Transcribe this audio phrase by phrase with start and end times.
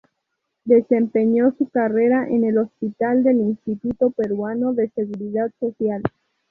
[0.65, 6.01] Desempeñó su carrera en el Hospital del Instituto Peruano de Seguridad Social.